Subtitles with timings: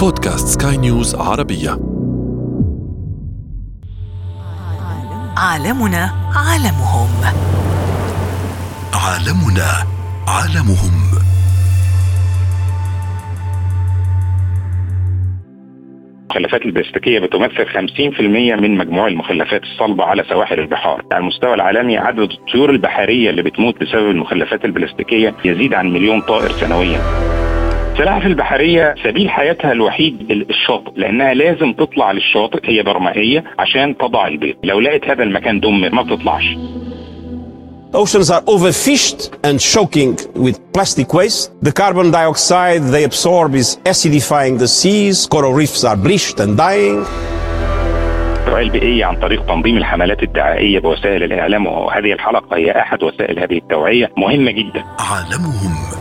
[0.00, 1.70] بودكاست سكاي نيوز عربية.
[5.36, 7.08] عالمنا عالمهم.
[8.94, 9.70] عالمنا
[10.28, 11.10] عالمهم.
[16.30, 21.04] المخلفات البلاستيكية بتمثل 50% من مجموع المخلفات الصلبة على سواحل البحار.
[21.12, 26.52] على المستوى العالمي عدد الطيور البحرية اللي بتموت بسبب المخلفات البلاستيكية يزيد عن مليون طائر
[26.52, 27.29] سنويا.
[28.00, 34.56] السلاحف البحرية سبيل حياتها الوحيد الشاطئ لأنها لازم تطلع للشاطئ هي برمائية عشان تضع البيض
[34.64, 36.44] لو لقيت هذا المكان دمر ما بتطلعش
[37.92, 40.12] Oceans are overfished and choking
[40.46, 41.50] with plastic waste.
[41.68, 45.26] The carbon dioxide they absorb is acidifying the seas.
[45.26, 47.04] Coral reefs are bleached and dying.
[48.40, 53.58] التوعية البيئية عن طريق تنظيم الحملات الدعائية بوسائل الإعلام وهذه الحلقة هي أحد وسائل هذه
[53.58, 55.99] التوعية مهمة جدا عالمهم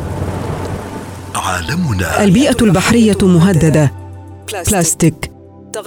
[1.35, 2.23] عالمنا.
[2.23, 3.91] البيئة البحرية مهددة.
[4.71, 5.31] بلاستيك.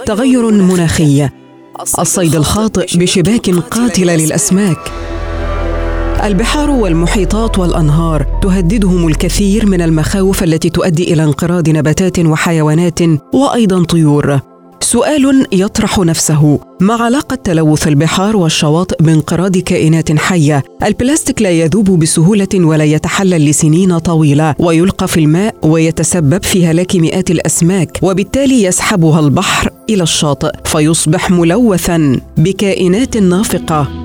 [0.05, 1.29] تغير مناخي.
[1.99, 4.91] الصيد الخاطئ بشباك قاتلة للأسماك.
[6.23, 12.99] البحار والمحيطات والأنهار تهددهم الكثير من المخاوف التي تؤدي إلى انقراض نباتات وحيوانات
[13.33, 14.39] وأيضا طيور.
[14.83, 22.47] سؤال يطرح نفسه ما علاقة تلوث البحار والشواطئ بانقراض كائنات حية؟ البلاستيك لا يذوب بسهولة
[22.55, 29.69] ولا يتحلل لسنين طويلة ويلقى في الماء ويتسبب في هلاك مئات الأسماك وبالتالي يسحبها البحر
[29.89, 34.02] إلى الشاطئ فيصبح ملوثا بكائنات نافقة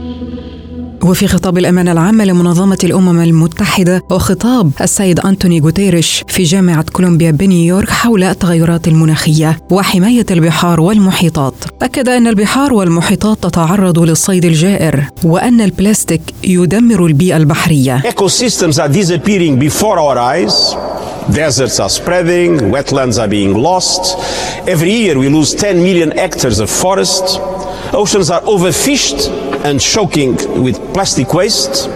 [1.02, 7.90] وفي خطاب الأمانة العامة لمنظمة الأمم المتحدة وخطاب السيد أنتوني غوتيريش في جامعة كولومبيا بنيويورك
[7.90, 16.22] حول التغيرات المناخية وحماية البحار والمحيطات أكد أن البحار والمحيطات تتعرض للصيد الجائر وأن البلاستيك
[16.44, 20.74] يدمر البيئة البحرية Ecosystems are disappearing before our eyes.
[21.30, 24.02] Deserts are spreading, wetlands are being lost.
[24.66, 27.38] Every year we lose 10 million hectares of forest.
[27.93, 29.19] Oceans are overfished
[29.65, 31.89] and choking with plastic waste.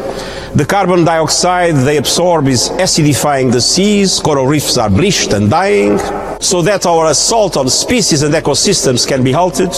[0.55, 4.19] The carbon dioxide they absorb is acidifying the seas.
[4.19, 5.99] Coral reefs are bleached and dying.
[6.39, 9.71] So that our assault on species and ecosystems can be halted.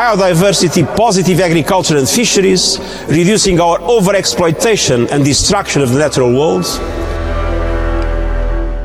[0.00, 6.66] Biodiversity, positive agriculture and fisheries, reducing our overexploitation and destruction of the natural world.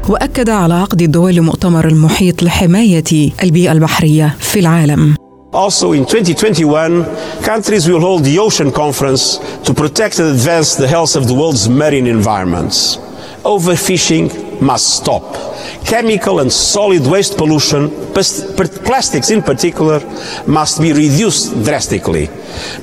[0.10, 5.16] وأكد على عقد الدول لمؤتمر المحيط لحماية البيئة البحرية في العالم
[5.54, 7.06] Also in 2021,
[7.42, 11.70] countries will hold the Ocean Conference to protect and advance the health of the world's
[11.70, 12.98] marine environments.
[13.44, 15.24] Overfishing must stop.
[15.86, 18.44] Chemical and solid waste pollution, plas-
[18.84, 20.00] plastics in particular,
[20.46, 22.30] must be reduced drastically.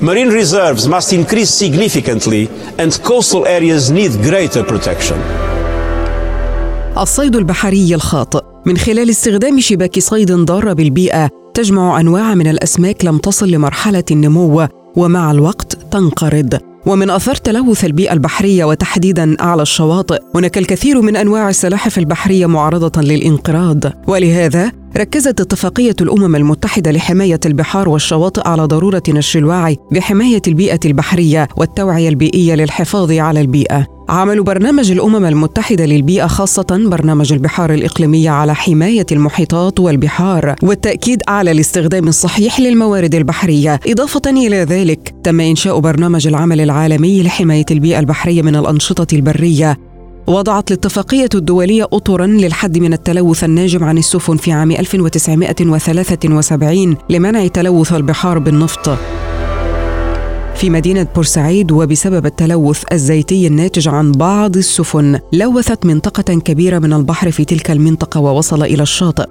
[0.01, 2.49] Marine reserves must increase significantly
[2.79, 5.17] and coastal areas need greater protection.
[6.97, 13.18] الصيد البحري الخاطئ من خلال استخدام شباك صيد ضارة بالبيئة تجمع أنواع من الأسماك لم
[13.18, 14.66] تصل لمرحلة النمو
[14.96, 16.58] ومع الوقت تنقرض.
[16.86, 23.02] ومن أثار تلوث البيئة البحرية وتحديدا على الشواطئ هناك الكثير من أنواع السلاحف البحرية معرضة
[23.02, 23.84] للانقراض.
[24.06, 31.48] ولهذا ركزت اتفاقية الأمم المتحدة لحماية البحار والشواطئ على ضرورة نشر الوعي بحماية البيئة البحرية
[31.56, 33.86] والتوعية البيئية للحفاظ على البيئة.
[34.08, 41.50] عمل برنامج الأمم المتحدة للبيئة خاصة برنامج البحار الاقليميه على حماية المحيطات والبحار والتأكيد على
[41.50, 43.80] الاستخدام الصحيح للموارد البحرية.
[43.86, 49.89] إضافة إلى ذلك تم إنشاء برنامج العمل العالمي لحماية البيئة البحرية من الأنشطة البرية
[50.26, 57.92] وضعت الاتفاقية الدولية أطرا للحد من التلوث الناجم عن السفن في عام 1973 لمنع تلوث
[57.92, 58.90] البحار بالنفط.
[60.54, 67.30] في مدينة بورسعيد وبسبب التلوث الزيتي الناتج عن بعض السفن لوثت منطقة كبيرة من البحر
[67.30, 69.26] في تلك المنطقة ووصل إلى الشاطئ.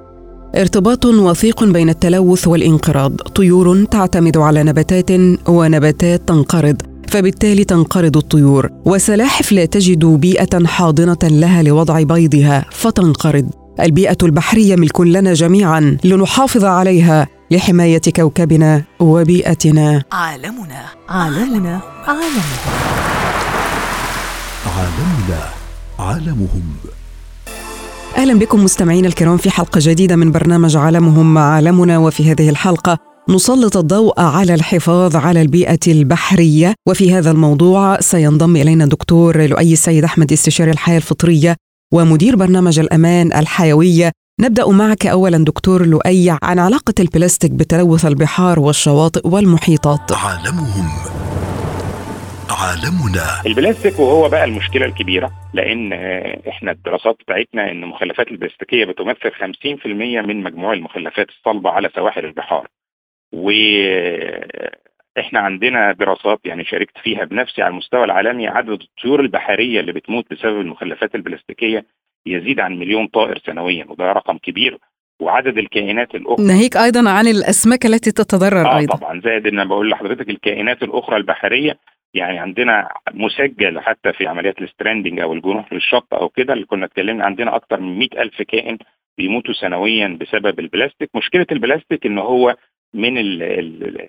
[0.55, 3.15] ارتباط وثيق بين التلوث والانقراض.
[3.15, 5.11] طيور تعتمد على نباتات
[5.49, 6.81] ونباتات تنقرض.
[7.09, 13.49] فبالتالي تنقرض الطيور وسلاحف لا تجد بيئة حاضنة لها لوضع بيضها فتنقرض.
[13.79, 20.03] البيئة البحرية ملك لنا جميعا لنحافظ عليها لحماية كوكبنا وبيئتنا.
[20.11, 22.43] عالمنا عالمنا عالمنا.
[24.77, 25.49] عالمنا
[25.99, 26.63] عالمهم.
[28.17, 31.97] أهلا بكم مستمعينا الكرام في حلقة جديدة من برنامج عالمهم مع عالمنا.
[31.97, 36.73] وفي هذه الحلقة نسلط الضوء على الحفاظ على البيئة البحرية.
[36.87, 41.55] وفي هذا الموضوع سينضم إلينا دكتور لؤي السيد أحمد استشاري الحياة الفطرية
[41.93, 44.11] ومدير برنامج الأمان الحيوية.
[44.41, 50.11] نبدأ معك أولا دكتور لؤي عن علاقة البلاستيك بتلوث البحار والشواطئ والمحيطات.
[50.11, 50.89] عالمهم.
[52.49, 53.45] عالمنا.
[53.45, 55.93] البلاستيك وهو بقى المشكلة الكبيرة لأن
[56.49, 62.67] إحنا الدراسات بتاعتنا إن المخلفات البلاستيكية بتمثل 50% من مجموع المخلفات الصلبة على سواحل البحار.
[65.17, 70.25] وإحنا عندنا دراسات يعني شاركت فيها بنفسي على المستوى العالمي عدد الطيور البحرية اللي بتموت
[70.33, 71.85] بسبب المخلفات البلاستيكية
[72.25, 74.77] يزيد عن مليون طائر سنويا وده رقم كبير.
[75.21, 78.95] وعدد الكائنات الأخرى ناهيك أيضا عن الأسماك التي تتضرر آه أيضا.
[78.95, 81.79] طبعا زائد إن بقول لحضرتك الكائنات الأخرى البحرية
[82.13, 86.85] يعني عندنا مسجل حتى في عمليات ال stranding أو الجنوح للشط أو كده اللي كنا
[86.85, 88.77] اتكلمنا عندنا أكتر من 100 ألف كائن
[89.17, 91.09] بيموتوا سنويا بسبب البلاستيك.
[91.15, 92.55] مشكلة البلاستيك إن هو
[92.93, 94.07] من ال- ال-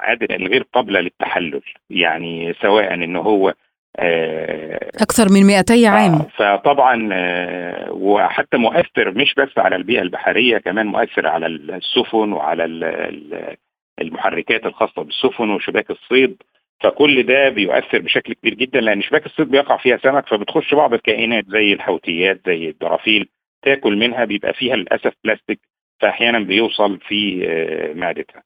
[0.00, 3.54] العادة الغير قابله للتحلل يعني سواء إن هو
[3.98, 6.14] آه أكثر من 200 عام.
[6.14, 12.64] آه، فطبعا آه، وحتى مؤثر مش بس على البيئة البحرية كمان مؤثر على السفن وعلى
[12.64, 13.56] ال- ال-
[14.00, 16.42] المحركات الخاصة بالسفن وشباك الصيد.
[16.80, 21.44] فكل ده بيؤثر بشكل كبير جدا لأن شباك الصيد بيقع فيها سمك فبتخش بعض الكائنات
[21.48, 23.28] زي الحوتيات زي الدرافيل
[23.62, 25.60] تاكل منها بيبقى فيها للأسف بلاستيك
[26.00, 28.42] فأحيانا بيوصل في آه، معدتها.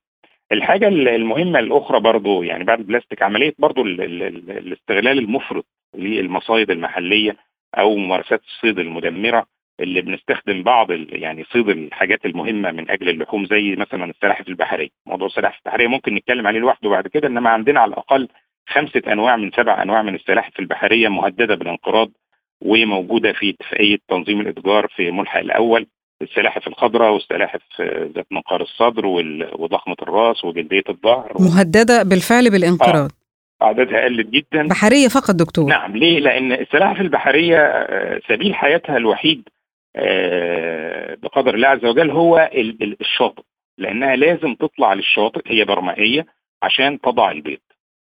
[0.52, 6.70] الحاجة المهمة الأخرى برضو يعني بعد البلاستيك عملية برضو ال- ال- ال- الاستغلال المفرط للمصايد
[6.70, 7.36] المحلية
[7.78, 9.46] أو ممارسات الصيد المدمرة
[9.80, 15.26] اللي بنستخدم بعض يعني صيد الحاجات المهمة من أجل اللحوم زي مثلا السلاحف البحرية، موضوع
[15.26, 18.28] السلاحف البحرية ممكن نتكلم عليه لوحده بعد كده إنما عندنا على الأقل
[18.68, 22.10] خمسة أنواع من سبع أنواع من السلاحف البحرية مهددة بالانقراض
[22.62, 25.86] وموجودة في اتفاقية تنظيم الإتجار في ملحق الأول
[26.22, 29.06] السلاحف الخضراء والسلاحف آه، ذات منقار الصدر
[29.58, 31.32] وضخمة الرأس وجلدية الظهر.
[31.40, 33.10] مهددة بالفعل بالانقراض.
[33.62, 34.68] أعدادها قلت جدا.
[34.68, 35.64] بحرية فقط دكتور.
[35.68, 39.48] نعم ليه؟ لأن السلاحف البحرية آه، سبيل حياتها الوحيد
[39.96, 43.42] آه، بقدر الله عز وجل هو ال- ال- الشاطئ.
[43.78, 46.26] لأنها لازم تطلع للشاطئ هي برمائية
[46.62, 47.58] عشان تضع البيض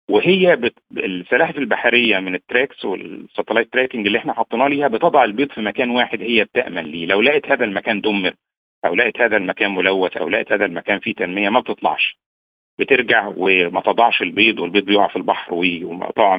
[0.10, 0.74] وهي بت...
[0.98, 5.62] السلاحف البحرية من ال tracks وال satellite tracking اللي إحنا حطيناه ليها بتضع البيض في
[5.62, 7.06] مكان واحد هي بتأمن ليه.
[7.06, 8.34] لو لقيت هذا المكان دمر
[8.86, 12.18] أو لقيت هذا المكان ملوث أو لقيت هذا المكان فيه تنمية ما بتطلعش.
[12.80, 15.54] بترجع وما تضعش البيض والبيض بيقع في البحر
[15.84, 16.38] وطبعا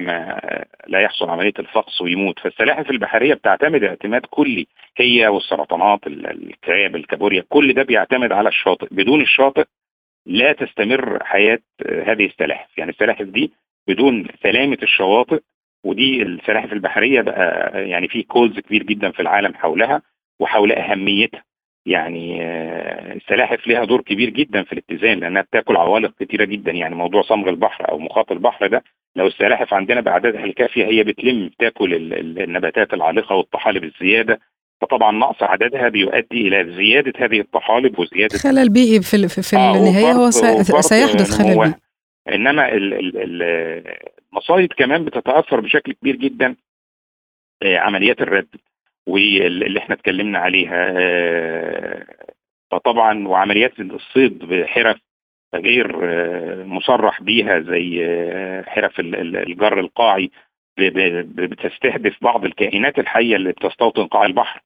[0.87, 2.39] لا يحصل عملية الفقس ويموت.
[2.39, 8.49] فالسلاحف البحرية بتعتمد اعتماد كلي هي والسرطانات ال- ال crab الكابوريا كل ده بيعتمد على
[8.49, 8.87] الشاطئ.
[8.91, 9.65] بدون الشاطئ
[10.27, 12.79] لا تستمر حياة آه، هذه السلاحف.
[12.79, 13.53] يعني السلاحف دي
[13.89, 15.41] بدون سلامة الشواطئ
[15.85, 20.03] ودي السلاحف البحرية بقى يعني في كولز كبير جدا في العالم حولها
[20.41, 21.45] وحول أهميتها.
[21.87, 26.73] يعني آه، السلاحف لها دور كبير جدا في الاتزان لأنها بتاكل عوالق كتيرة جدا.
[26.73, 28.83] يعني موضوع صمغ البحر أو مخاط البحر ده
[29.17, 34.41] لو السلاحف عندنا بأعدادها الكافية هي بتلم بتاكل ال- ال- النباتات العالقة والطحالب الزيادة.
[34.81, 40.12] فطبعا نقص عددها بيؤدي إلى زيادة هذه الطحالب وزيادة خلل بيئي في, في, آه، النهاية
[40.12, 41.55] هو سيحدث خلل.
[41.55, 41.75] بيئي
[42.35, 43.97] إنما ال- ال- ال-
[44.32, 46.56] المصايد كمان بتتأثر بشكل كبير جدا
[47.62, 48.49] آه، عمليات الرد
[49.06, 52.06] واللي إحنا اتكلمنا عليها آه،
[52.71, 54.97] فطبعا وعمليات الصيد بحرف
[55.55, 60.31] غير آه، مصرح بيها زي آه، حرف ال- ال- الجر القاعي
[60.79, 64.61] بتستهدف بعض الكائنات الحية اللي بتستوطن قاع البحر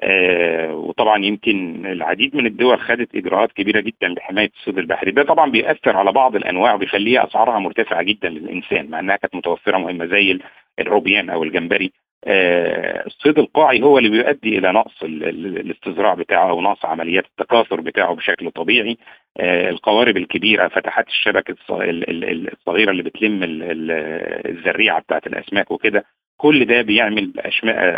[0.00, 5.10] آه، وطبعا يمكن العديد من الدول خدت إجراءات كبيرة جدا لحمايه الصيد البحري.
[5.10, 9.78] ده طبعا بيأثر على بعض الأنواع وبيخليها أسعارها مرتفعة جدا للإنسان مع إنها كانت متوفرة
[9.78, 10.42] مهمة زي ال-
[10.78, 11.92] الروبيان أو الجمبري.
[12.24, 17.24] آه، الصيد القاعي هو اللي بيؤدي إلى نقص ال- ال- الاستزراع بتاعه أو نقص عمليات
[17.24, 18.96] التكاثر بتاعه بشكل طبيعي.
[19.40, 25.00] آه، القوارب الكبيرة فتحات الشبك الص- ال- ال- ال- الصغيرة اللي بتلم ال- ال- الزريعه
[25.00, 26.04] بتاعت الأسماك وكده.
[26.36, 27.32] كل ده بيعمل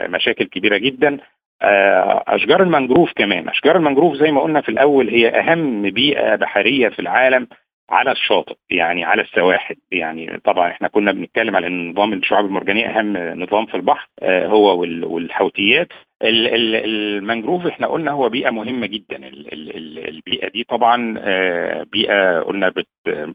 [0.09, 1.19] مشاكل كبيرة جدا.
[1.63, 3.49] أشجار المنجروف كمان.
[3.49, 7.49] أشجار المنجروف زي ما قلنا في الأول هي أهم بيئة بحرية في العالم
[7.91, 9.77] على الشاطئ يعني على السواحل.
[9.93, 14.47] يعني طبعا إحنا كنا بنتكلم على إن نظام الشعاب المرجانية أهم نظام في البحر آه،
[14.47, 15.89] هو وال- والحوتيات
[16.23, 19.17] ال- ال- المنجروف إحنا قلنا هو بيئة مهمة جدا.
[19.17, 22.73] ال- ال- ال- البيئة دي طبعا آه، بيئة قلنا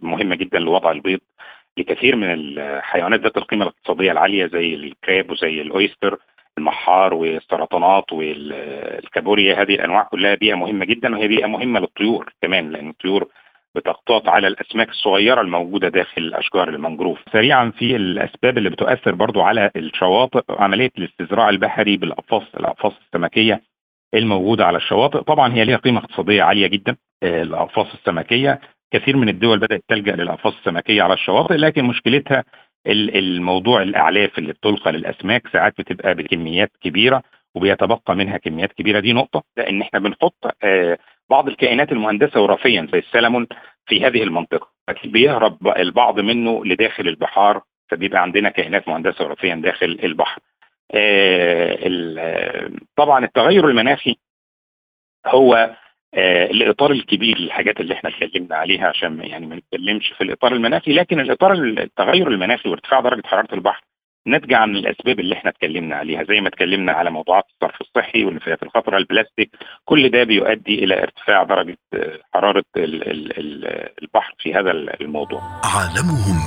[0.01, 1.19] مهمة جدا لوضع البيض
[1.77, 6.17] لكثير من الحيوانات ذات القيمة الاقتصادية العالية زي الكراب وزي الأويستر.
[6.57, 12.89] المحار والسرطانات والكابوريا هذه الأنواع كلها بيئة مهمة جدا وهي بيئة مهمة للطيور كمان لأن
[12.89, 13.27] الطيور
[13.75, 17.19] بتقتات على الأسماك الصغيرة الموجودة داخل اشجار المنجروف.
[17.33, 23.61] سريعا في الأسباب اللي بتؤثر برضو على الشواطئ عملية الاستزراع البحري بالأقفاص الأقفاص السمكية
[24.13, 28.59] الموجودة على الشواطئ، طبعا هي ليها قيمة اقتصادية عالية جدا الأقفاص السمكية،
[28.93, 32.43] كثير من الدول بدأت تلجأ للأقفاص السمكية على الشواطئ لكن مشكلتها
[32.87, 37.23] الموضوع الأعلاف اللي بتلقى للأسماك ساعات بتبقى بكميات كبيرة
[37.55, 38.99] وبيتبقى منها كميات كبيرة.
[38.99, 39.43] دي نقطة.
[39.57, 40.97] لأن إحنا بنحط آه،
[41.29, 43.47] بعض الكائنات المهندسة وراثيا زي السلمون
[43.85, 44.67] في هذه المنطقة.
[44.89, 50.41] أكيد بيهرب البعض منه لداخل البحار فبيبقى عندنا كائنات مهندسة وراثيا داخل البحر.
[50.91, 54.15] آه طبعا التغير المناخي
[55.27, 55.75] هو
[56.15, 60.93] آه الاطار الكبير للحاجات اللي إحنا اتكلمنا عليها عشان يعني ما نتكلمش في الإطار المناخي
[60.93, 63.81] لكن الإطار التغير المناخي وارتفاع درجة حرارة البحر
[64.27, 68.63] ناتجة عن الأسباب اللي إحنا اتكلمنا عليها زي ما اتكلمنا على موضوعات الصرف الصحي والنفايات
[68.63, 69.49] الخطرة البلاستيك
[69.85, 71.77] كل ده بيؤدي إلى ارتفاع درجة
[72.33, 75.41] حرارة البحر في هذا الموضوع.
[75.63, 76.39] عالمهم.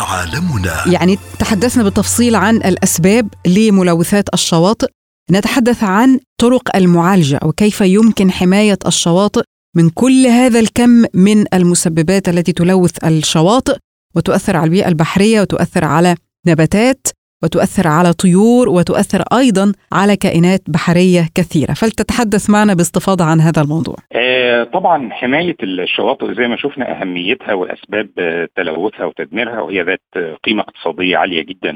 [0.00, 0.94] عالمنا.
[1.00, 4.88] يعني تحدثنا بالتفصيل عن الأسباب لملوثات الشواطئ.
[5.30, 9.42] نتحدث عن طرق المعالجة وكيف يمكن حماية الشواطئ
[9.76, 13.76] من كل هذا الكم من المسببات التي تلوث الشواطئ
[14.16, 16.14] وتؤثر على البيئة البحرية وتؤثر على
[16.46, 17.06] نباتات
[17.42, 23.96] وتؤثر على طيور وتؤثر أيضا على كائنات بحرية كثيرة، فلتتحدث معنا باستفاضة عن هذا الموضوع.
[24.12, 28.08] آه طبعا حماية الشواطئ زي ما شفنا أهميتها وأسباب
[28.56, 31.72] تلوثها وتدميرها وهي ذات قيمة اقتصادية عالية جدا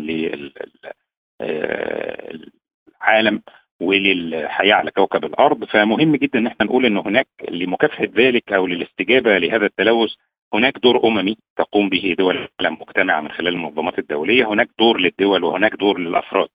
[3.09, 3.43] للعالم
[3.81, 9.39] وللحياة على كوكب الأرض، فمهم جدا إن إحنا نقول ان هناك لمكافحة ذلك أو للاستجابة
[9.39, 10.11] لهذا التلوث
[10.55, 15.45] هناك دور أممي تقوم به دول العالم مجتمعه من خلال المنظمات الدولية، هناك دور للدول
[15.45, 16.49] وهناك دور للأفراد.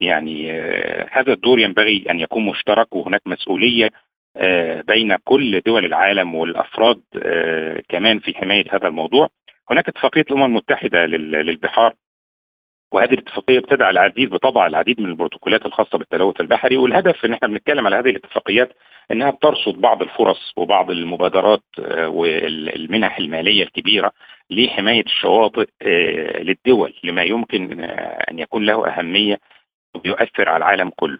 [0.00, 3.90] يعني آه هذا الدور ينبغي أن يكون مشترك وهناك مسؤولية
[4.36, 9.28] آه بين كل دول العالم والأفراد آه كمان في حماية هذا الموضوع.
[9.70, 11.94] هناك اتفاقية الأمم المتحدة للبحار
[12.92, 17.86] وهذه الاتفاقية بتدعى العديد بطبع العديد من البروتوكولات الخاصة بالتلوث البحري والهدف إن إحنا بنتكلم
[17.86, 18.72] على هذه الاتفاقيات
[19.10, 21.62] إنها بترصد بعض الفرص وبعض المبادرات
[22.06, 24.12] والمنح المالية الكبيرة
[24.50, 25.68] لحماية الشواطئ
[26.42, 27.80] للدول لما يمكن
[28.30, 29.38] أن يكون له أهمية
[30.04, 31.18] ويؤثر على العالم كله.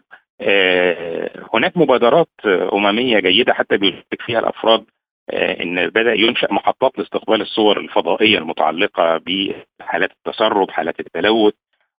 [1.54, 2.28] هناك مبادرات
[2.72, 4.84] أممية جيدة حتى بيشارك فيها الأفراد
[5.32, 11.54] إن بدأ ينشأ محطات لاستقبال الصور الفضائية المتعلقة بحالات التسرب، حالات التلوث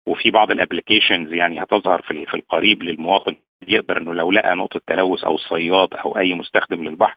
[0.07, 3.35] وفي بعض ال applications يعني هتظهر في في القريب للمواطن
[3.67, 7.15] يقدر إنه لو لقى نقطة تلوث أو صياد أو أي مستخدم للبحر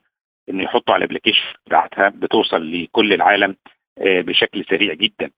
[0.48, 3.56] إنه يحطه على ال application بتاعتها بتوصل لكل العالم
[4.00, 5.30] بشكل سريع جدا.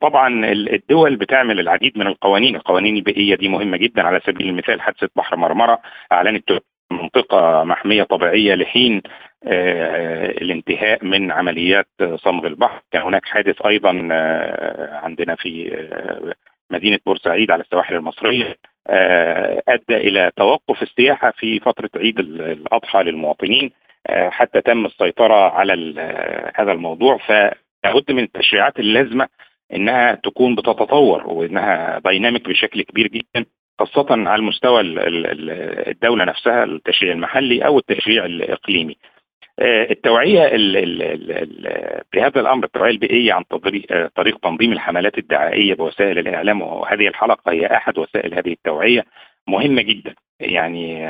[0.00, 5.08] طبعا الدول بتعمل العديد من القوانين، القوانين البيئيه دي مهمة جدا على سبيل المثال حادثة
[5.16, 5.80] بحر مرمرة
[6.12, 6.58] أعلنت
[6.90, 9.02] منطقة محمية طبيعية لحين
[9.46, 12.80] الانتهاء من عمليات صمغ البحر.
[12.92, 13.90] كان هناك حادث أيضا
[15.02, 15.70] عندنا في
[16.70, 18.56] مدينة بورسعيد على السواحل المصرية
[19.68, 23.70] أدى إلى توقف السياحة في فترة عيد الأضحى للمواطنين
[24.08, 25.72] حتى تم السيطرة على
[26.54, 27.16] هذا الموضوع.
[27.18, 29.28] فلابد من التشريعات اللازمة
[29.74, 33.46] إنها تكون بتتطور وإنها دايناميك بشكل كبير جدا
[33.78, 34.80] خاصة على المستوى
[35.90, 38.96] الدولة نفسها التشريع المحلي أو التشريع الإقليمي.
[39.60, 40.42] التوعية
[42.14, 43.42] بهذا الأمر التوعية البيئية عن
[44.16, 49.04] طريق تنظيم الحملات الدعائية بوسائل الإعلام وهذه الحلقة هي أحد وسائل هذه التوعية
[49.48, 50.14] مهمة جدا.
[50.40, 51.08] يعني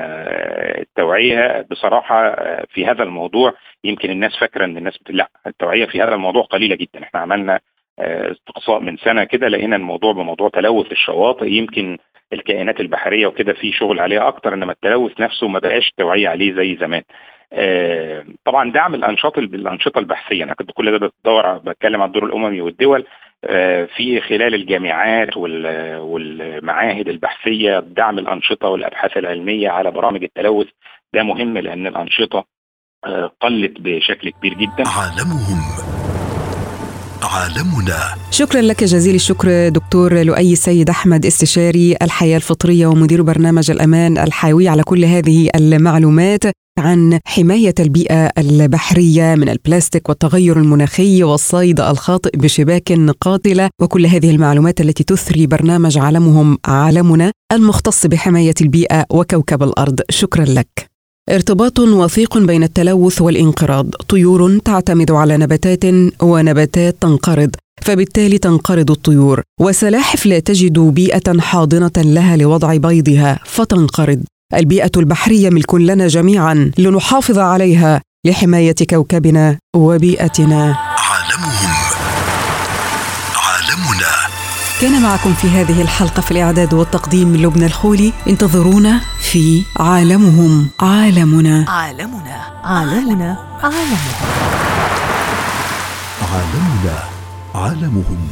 [0.80, 6.42] التوعية بصراحة في هذا الموضوع يمكن الناس فاكرة أن الناس لا التوعية في هذا الموضوع
[6.42, 7.02] قليلة جدا.
[7.02, 7.60] إحنا عملنا
[8.00, 11.46] استقصاء من سنة كده لقينا الموضوع بموضوع تلوث الشواطئ.
[11.52, 11.98] يمكن
[12.32, 16.76] الكائنات البحرية وكده في شغل عليها أكتر إنما التلوث نفسه ما بقاش توعية عليه زي
[16.76, 17.02] زمان.
[17.52, 20.44] آه طبعا دعم الأنشطة الأنشطة البحثية.
[20.44, 23.04] أنا كنت كل ده بدور بتكلم عن الدور الأممي والدول
[23.44, 30.66] آه في خلال الجامعات والمعاهد البحثية دعم الأنشطة والأبحاث العلمية على برامج التلوث.
[31.14, 32.44] ده مهم لأن الأنشطة
[33.06, 34.88] آه قلت بشكل كبير جدا.
[34.88, 35.60] عالمهم.
[37.22, 37.98] عالمنا.
[38.30, 44.68] شكرا لك جزيل الشكر دكتور لؤي السيد أحمد استشاري الحياة الفطرية ومدير برنامج الأمان الحيوي
[44.68, 46.42] على كل هذه المعلومات.
[46.78, 53.70] عن حماية البيئة البحرية من البلاستيك والتغير المناخي والصيد الخاطئ بشباك قاتلة.
[53.82, 60.00] وكل هذه المعلومات التي تثري برنامج عالمهم عالمنا المختص بحماية البيئة وكوكب الأرض.
[60.10, 60.86] شكرا لك.
[61.30, 63.90] ارتباط وثيق بين التلوث والانقراض.
[63.90, 65.84] طيور تعتمد على نباتات
[66.22, 67.50] ونباتات تنقرض
[67.82, 69.42] فبالتالي تنقرض الطيور.
[69.60, 74.22] وسلاحف لا تجد بيئة حاضنة لها لوضع بيضها فتنقرض.
[74.54, 80.76] البيئة البحرية ملك لنا جميعا لنحافظ عليها لحماية كوكبنا وبيئتنا.
[80.98, 81.74] عالمهم.
[83.36, 84.12] عالمنا.
[84.80, 88.12] كان معكم في هذه الحلقة في الإعداد والتقديم لبنى الخولي.
[88.28, 90.68] انتظرونا في عالمهم.
[90.80, 91.64] عالمنا.
[91.70, 92.46] عالمنا.
[92.64, 93.36] عالمنا.
[93.62, 93.98] عالمهم.
[96.22, 96.98] عالمنا.
[97.54, 98.28] عالمهم.